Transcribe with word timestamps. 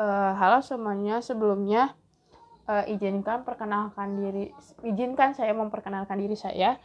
Uh, 0.00 0.32
halo 0.32 0.64
semuanya, 0.64 1.20
sebelumnya 1.20 1.92
uh, 2.64 2.88
izinkan 2.88 3.44
perkenalkan 3.44 4.16
diri, 4.16 4.48
izinkan 4.80 5.36
saya 5.36 5.52
memperkenalkan 5.52 6.16
diri 6.16 6.32
saya. 6.32 6.80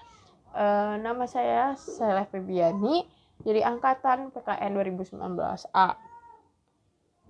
Uh, 0.52 1.00
nama 1.00 1.24
saya 1.24 1.80
Seleh 1.80 2.28
Febiani 2.28 3.08
dari 3.40 3.64
angkatan 3.64 4.36
PKN 4.36 4.68
2019A. 5.16 5.96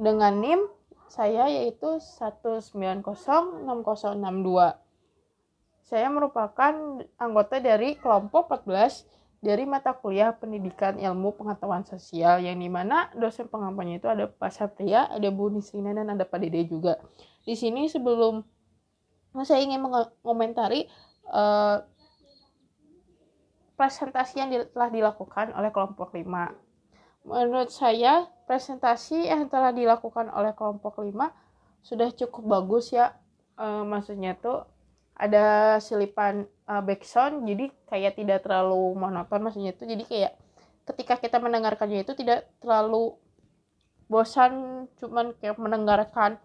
Dengan 0.02 0.34
NIM 0.42 0.66
saya 1.06 1.54
yaitu 1.54 2.02
1906062. 2.02 3.70
Saya 5.86 6.08
merupakan 6.10 6.74
anggota 7.22 7.62
dari 7.62 7.94
kelompok 8.02 8.58
14 8.58 9.06
dari 9.46 9.62
mata 9.70 9.94
kuliah 9.94 10.34
pendidikan 10.34 10.98
ilmu 10.98 11.38
pengetahuan 11.38 11.86
sosial 11.86 12.42
yang 12.42 12.58
di 12.58 12.66
mana 12.66 13.14
dosen 13.14 13.46
pengampunya 13.46 14.02
itu 14.02 14.10
ada 14.10 14.26
Pak 14.26 14.50
Satria, 14.50 15.06
ada 15.06 15.30
Bu 15.30 15.54
Nisrina 15.54 15.94
dan 15.94 16.10
ada 16.10 16.26
Pak 16.26 16.42
Dede 16.42 16.66
juga. 16.66 16.98
Di 17.46 17.54
sini 17.54 17.86
sebelum 17.86 18.42
saya 19.46 19.62
ingin 19.62 19.86
mengomentari 19.86 20.90
uh, 21.30 21.78
presentasi 23.78 24.42
yang 24.42 24.50
telah 24.74 24.90
dilakukan 24.90 25.54
oleh 25.54 25.70
kelompok 25.70 26.18
5. 26.18 26.26
Menurut 27.30 27.70
saya, 27.70 28.26
presentasi 28.50 29.30
yang 29.30 29.46
telah 29.46 29.70
dilakukan 29.70 30.34
oleh 30.34 30.58
kelompok 30.58 31.06
5 31.06 31.14
sudah 31.86 32.10
cukup 32.18 32.44
bagus 32.50 32.90
ya. 32.98 33.14
Uh, 33.56 33.86
maksudnya 33.86 34.34
tuh 34.36 34.66
ada 35.16 35.80
selipan 35.80 36.44
uh, 36.68 36.84
backsound 36.84 37.48
jadi 37.48 37.72
kayak 37.88 38.20
tidak 38.20 38.44
terlalu 38.44 39.00
monoton 39.00 39.40
maksudnya 39.48 39.72
itu. 39.72 39.88
Jadi 39.88 40.04
kayak 40.04 40.32
ketika 40.86 41.16
kita 41.18 41.38
mendengarkannya 41.40 42.04
itu 42.04 42.14
tidak 42.20 42.52
terlalu 42.60 43.16
bosan 44.06 44.86
cuman 45.02 45.34
kayak 45.40 45.58
mendengarkan 45.58 46.38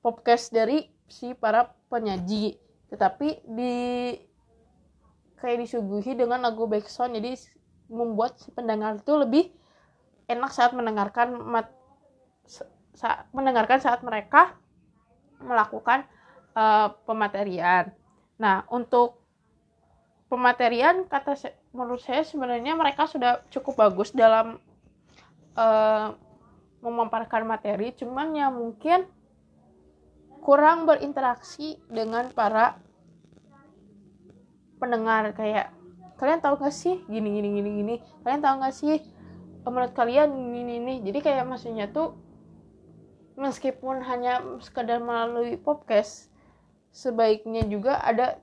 podcast 0.00 0.50
dari 0.50 0.88
si 1.06 1.36
para 1.36 1.76
penyaji. 1.92 2.56
Tetapi 2.88 3.46
di 3.46 3.76
kayak 5.36 5.68
disuguhi 5.68 6.16
dengan 6.16 6.40
lagu 6.40 6.64
backsound 6.64 7.14
jadi 7.20 7.36
membuat 7.92 8.40
si 8.40 8.50
pendengar 8.50 8.98
itu 8.98 9.12
lebih 9.14 9.52
enak 10.26 10.50
saat 10.50 10.74
mendengarkan 10.74 11.38
mat, 11.38 11.70
saat 12.96 13.28
mendengarkan 13.30 13.78
saat 13.78 14.02
mereka 14.02 14.56
melakukan 15.38 16.08
uh, 16.56 16.88
pematerian. 17.04 17.92
Nah, 18.40 18.64
untuk 18.72 19.20
pematerian 20.32 21.04
kata 21.06 21.36
menurut 21.70 22.02
saya 22.02 22.24
sebenarnya 22.24 22.74
mereka 22.74 23.06
sudah 23.06 23.44
cukup 23.52 23.78
bagus 23.78 24.10
dalam 24.10 24.58
uh, 25.54 26.16
memaparkan 26.80 27.44
materi, 27.44 27.92
cuman 27.92 28.34
ya 28.34 28.48
mungkin 28.48 29.04
kurang 30.40 30.88
berinteraksi 30.88 31.76
dengan 31.92 32.32
para 32.32 32.80
pendengar. 34.80 35.36
Kayak 35.36 35.76
kalian 36.16 36.40
tahu 36.40 36.56
gak 36.58 36.72
sih 36.72 37.04
gini 37.06 37.28
gini 37.38 37.48
gini 37.60 37.70
gini? 37.84 37.94
Kalian 38.24 38.40
tahu 38.40 38.54
gak 38.64 38.76
sih 38.76 38.96
menurut 39.66 39.92
kalian 39.98 40.30
ini 40.30 40.78
ini 40.78 40.94
jadi 41.02 41.18
kayak 41.18 41.44
maksudnya 41.50 41.90
tuh 41.90 42.14
meskipun 43.34 43.98
hanya 44.06 44.38
sekedar 44.62 45.02
melalui 45.02 45.58
podcast 45.58 46.30
sebaiknya 46.96 47.68
juga 47.68 48.00
ada 48.00 48.40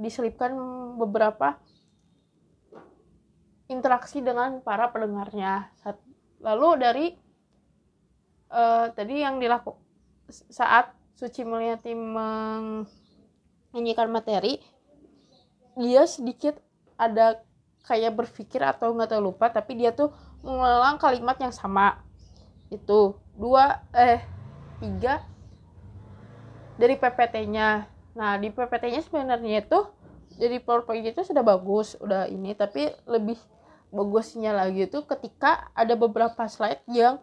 diselipkan 0.00 0.56
beberapa 0.96 1.60
interaksi 3.68 4.24
dengan 4.24 4.64
para 4.64 4.88
pendengarnya. 4.88 5.68
Lalu 6.40 6.68
dari 6.80 7.12
uh, 8.48 8.88
tadi 8.96 9.20
yang 9.20 9.36
dilakukan 9.36 9.76
saat 10.48 10.96
Suci 11.12 11.44
Mulyati 11.44 11.92
menyanyikan 11.92 12.88
materi, 14.08 14.56
dia 15.76 16.08
sedikit 16.08 16.56
ada 16.96 17.44
kayak 17.84 18.16
berpikir 18.16 18.64
atau 18.64 18.96
nggak 18.96 19.12
tahu 19.12 19.28
lupa, 19.28 19.52
tapi 19.52 19.76
dia 19.76 19.92
tuh 19.92 20.08
mengulang 20.40 20.96
kalimat 20.96 21.36
yang 21.36 21.52
sama. 21.52 22.00
Itu 22.72 23.20
dua 23.36 23.84
eh 23.92 24.24
tiga 24.80 25.20
dari 26.80 26.96
PPT-nya. 26.96 27.68
Nah, 28.16 28.40
di 28.40 28.48
PPT-nya 28.48 29.04
sebenarnya 29.04 29.60
itu 29.60 29.78
jadi 30.40 30.56
PowerPoint 30.64 31.04
itu 31.04 31.20
sudah 31.20 31.44
bagus, 31.44 32.00
udah 32.00 32.24
ini, 32.32 32.56
tapi 32.56 32.88
lebih 33.04 33.36
bagusnya 33.92 34.56
lagi 34.56 34.88
itu 34.88 35.04
ketika 35.04 35.68
ada 35.76 35.92
beberapa 35.98 36.46
slide 36.48 36.80
yang 36.88 37.20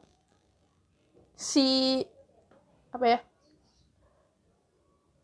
si 1.34 2.04
apa 2.92 3.06
ya 3.08 3.20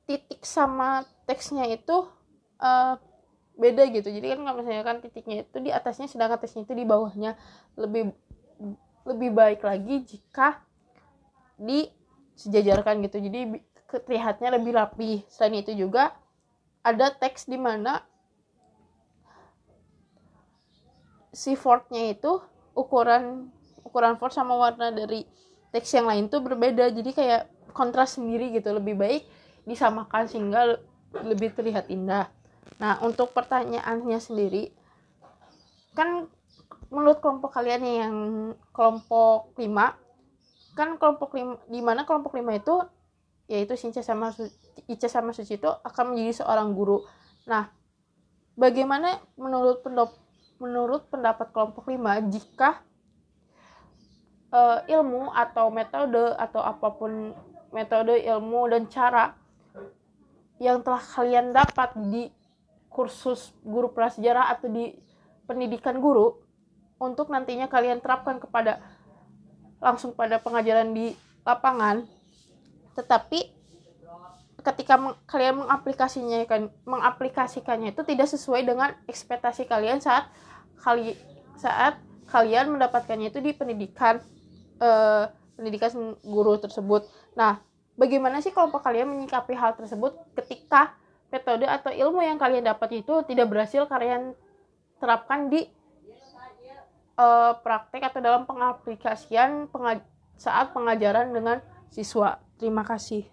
titik 0.08 0.42
sama 0.42 1.04
teksnya 1.28 1.68
itu 1.70 2.08
uh, 2.60 2.96
beda 3.54 3.86
gitu. 3.94 4.10
Jadi 4.10 4.34
kan 4.34 4.40
kalau 4.42 4.58
misalnya 4.62 4.84
kan 4.88 4.98
titiknya 5.04 5.46
itu 5.46 5.58
di 5.62 5.70
atasnya 5.70 6.10
sedangkan 6.10 6.42
teksnya 6.42 6.66
itu 6.66 6.74
di 6.74 6.86
bawahnya. 6.88 7.38
Lebih 7.78 8.14
lebih 9.04 9.30
baik 9.36 9.62
lagi 9.62 10.06
jika 10.08 10.64
disejajarkan 11.60 13.04
gitu. 13.06 13.18
Jadi 13.20 13.62
terlihatnya 14.02 14.56
lebih 14.56 14.74
rapi. 14.74 15.22
Selain 15.30 15.60
itu 15.60 15.76
juga 15.78 16.16
ada 16.82 17.14
teks 17.14 17.46
di 17.46 17.60
mana 17.60 18.02
si 21.34 21.58
fontnya 21.58 22.14
itu 22.14 22.42
ukuran 22.78 23.50
ukuran 23.82 24.18
font 24.18 24.34
sama 24.34 24.54
warna 24.58 24.90
dari 24.94 25.26
teks 25.74 25.94
yang 25.94 26.10
lain 26.10 26.30
tuh 26.30 26.42
berbeda. 26.42 26.90
Jadi 26.94 27.12
kayak 27.14 27.50
kontras 27.74 28.18
sendiri 28.18 28.54
gitu. 28.54 28.74
Lebih 28.74 28.96
baik 28.98 29.24
disamakan 29.68 30.30
sehingga 30.30 30.78
lebih 31.14 31.54
terlihat 31.54 31.90
indah. 31.94 32.30
Nah, 32.82 32.98
untuk 33.06 33.32
pertanyaannya 33.38 34.18
sendiri 34.18 34.74
kan 35.94 36.26
menurut 36.90 37.22
kelompok 37.22 37.54
kalian 37.54 37.84
yang 37.86 38.16
kelompok 38.74 39.54
5 39.58 39.94
kan 40.74 40.90
kelompok 40.98 41.38
5 41.38 41.70
di 41.70 41.80
mana 41.86 42.02
kelompok 42.06 42.34
5 42.34 42.50
itu 42.54 42.76
yaitu 43.54 43.78
Sinca 43.78 44.02
sama 44.02 44.34
Su 44.34 44.50
Ica 44.90 45.06
sama 45.06 45.30
Suci 45.30 45.62
itu 45.62 45.70
akan 45.70 46.12
menjadi 46.12 46.42
seorang 46.42 46.74
guru. 46.74 47.06
Nah, 47.46 47.70
bagaimana 48.58 49.22
menurut 49.38 49.86
pendop 49.86 50.18
menurut 50.58 51.06
pendapat 51.14 51.54
kelompok 51.54 51.86
5 51.94 52.34
jika 52.34 52.82
uh, 54.50 54.82
ilmu 54.90 55.30
atau 55.30 55.70
metode 55.70 56.34
atau 56.40 56.62
apa 56.66 56.88
pun 56.98 57.38
metode 57.70 58.18
ilmu 58.26 58.70
dan 58.74 58.90
cara 58.90 59.38
yang 60.62 60.82
telah 60.82 61.02
kalian 61.02 61.52
dapat 61.52 61.94
di 62.10 62.30
kursus 62.88 63.52
guru 63.66 63.90
prasejarah 63.92 64.54
atau 64.54 64.70
di 64.70 64.94
pendidikan 65.50 65.98
guru 65.98 66.38
untuk 67.02 67.34
nantinya 67.34 67.68
kalian 67.68 68.00
terapkan 68.00 68.40
kepada 68.40 68.80
langsung 69.84 70.16
pada 70.16 70.40
pengajaran 70.40 70.96
di 70.96 71.12
lapangan 71.44 72.08
tetapi 72.94 73.54
ketika 74.64 74.96
meng, 74.96 75.16
kalian 75.28 75.60
mengaplikasinya 75.60 76.40
kan 76.48 76.72
mengaplikasikannya 76.88 77.92
itu 77.92 78.02
tidak 78.08 78.32
sesuai 78.32 78.64
dengan 78.64 78.96
ekspektasi 79.12 79.68
kalian 79.68 80.00
saat 80.00 80.32
kali 80.80 81.20
saat 81.60 82.00
kalian 82.32 82.72
mendapatkannya 82.72 83.30
itu 83.30 83.44
di 83.44 83.52
pendidikan 83.52 84.24
eh, 84.80 85.26
pendidikan 85.60 86.18
guru 86.24 86.58
tersebut. 86.58 87.06
Nah, 87.38 87.62
bagaimana 88.00 88.42
sih 88.42 88.56
kelompok 88.56 88.82
kalian 88.82 89.12
menyikapi 89.12 89.54
hal 89.54 89.78
tersebut 89.78 90.18
ketika 90.34 90.98
metode 91.30 91.66
atau 91.66 91.90
ilmu 91.90 92.22
yang 92.22 92.38
kalian 92.38 92.66
dapat 92.66 93.04
itu 93.06 93.26
tidak 93.26 93.50
berhasil 93.50 93.90
kalian 93.90 94.38
terapkan 95.02 95.50
di 95.50 95.66
uh, 97.18 97.58
praktek 97.62 98.14
atau 98.14 98.20
dalam 98.22 98.46
pengaplikasian 98.46 99.70
pengaj 99.70 100.02
saat 100.38 100.74
pengajaran 100.74 101.34
dengan 101.34 101.58
siswa. 101.90 102.38
Terima 102.64 102.88
kasih. 102.88 103.28